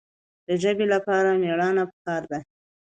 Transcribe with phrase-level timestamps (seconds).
[0.47, 2.39] د ژبې لپاره مېړانه پکار ده.